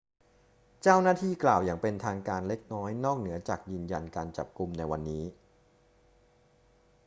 [0.81, 5.23] เจ้าหน้าที่กล่าวอย่างเป็นทางการเล็กน้อยนอกเหนือจากยืนยันการจับกุมในวันนี้